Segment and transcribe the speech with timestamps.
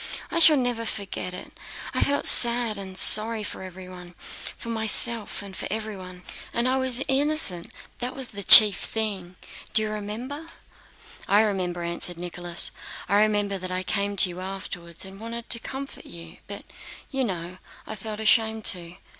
[0.31, 1.51] I shall never forget it:
[1.93, 6.23] I felt sad and sorry for everyone, for myself, and for everyone.
[6.51, 9.73] And I was innocent—that was the chief thing," said Natásha.
[9.75, 10.45] "Do you remember?"
[11.27, 12.71] "I remember," answered Nicholas.
[13.07, 17.17] "I remember that I came to you afterwards and wanted to comfort you, but do
[17.19, 18.95] you know, I felt ashamed to.